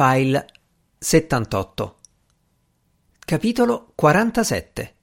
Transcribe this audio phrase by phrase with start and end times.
[0.00, 0.46] File
[0.96, 1.96] 78
[3.18, 4.94] Capitolo 47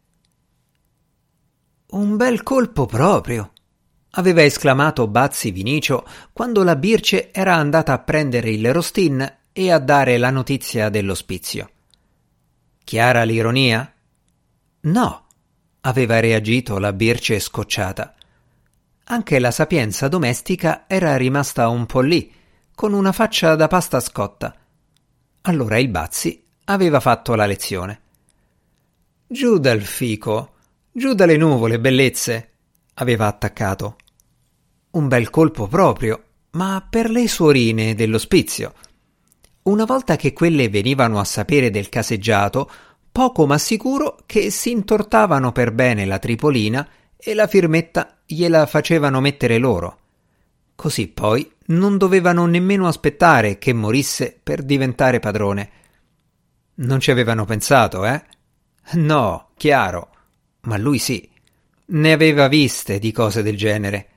[1.88, 3.52] Un bel colpo proprio,
[4.12, 9.80] aveva esclamato Bazzi Vinicio quando la Birce era andata a prendere il Rostin e a
[9.80, 11.70] dare la notizia dell'ospizio.
[12.82, 13.94] Chiara l'ironia?
[14.80, 15.26] No,
[15.82, 18.16] aveva reagito la Birce scocciata.
[19.04, 22.34] Anche la sapienza domestica era rimasta un po' lì,
[22.74, 24.56] con una faccia da pasta scotta
[25.48, 28.02] allora il Bazzi aveva fatto la lezione.
[29.28, 30.54] Giù dal fico,
[30.92, 32.52] giù dalle nuvole, bellezze,
[32.96, 33.98] aveva attaccato.
[34.92, 38.74] Un bel colpo proprio, ma per le suorine dell'ospizio.
[39.64, 42.70] Una volta che quelle venivano a sapere del caseggiato,
[43.12, 49.20] poco ma sicuro che si intortavano per bene la tripolina e la firmetta gliela facevano
[49.22, 49.98] mettere loro.
[50.76, 55.70] Così poi non dovevano nemmeno aspettare che morisse per diventare padrone.
[56.76, 58.24] Non ci avevano pensato, eh?
[58.94, 60.10] No, chiaro.
[60.62, 61.28] Ma lui sì.
[61.88, 64.10] Ne aveva viste di cose del genere.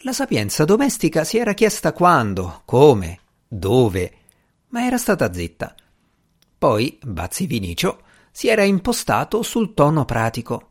[0.00, 3.18] La sapienza domestica si era chiesta quando, come,
[3.48, 4.12] dove,
[4.68, 5.74] ma era stata zitta.
[6.58, 10.70] Poi Bazzi Vinicio si era impostato sul tono pratico.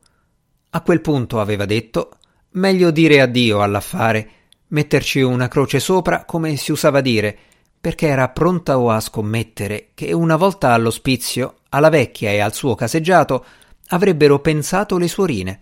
[0.69, 2.17] A quel punto aveva detto
[2.51, 4.44] meglio dire addio all'affare
[4.75, 7.35] metterci una croce sopra come si usava dire,
[7.79, 12.75] perché era pronta o a scommettere che una volta all'ospizio, alla vecchia e al suo
[12.75, 13.45] caseggiato,
[13.89, 15.59] avrebbero pensato le suorine.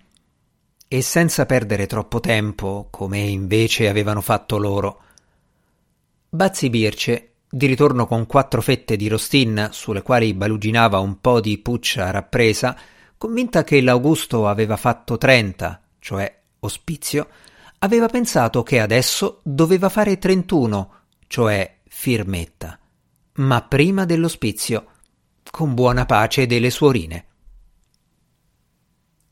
[0.87, 5.01] E senza perdere troppo tempo, come invece avevano fatto loro.
[6.29, 11.59] Bazzi Birce, di ritorno con quattro fette di rostin sulle quali baluginava un po' di
[11.59, 12.75] puccia rappresa,
[13.15, 17.27] convinta che l'Augusto aveva fatto trenta, cioè ospizio,
[17.83, 20.91] aveva pensato che adesso doveva fare 31,
[21.27, 22.79] cioè firmetta,
[23.33, 24.85] ma prima dell'ospizio,
[25.51, 27.25] con buona pace delle suorine.